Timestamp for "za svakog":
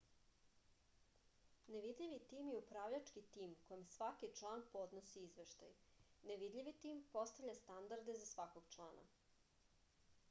8.25-8.75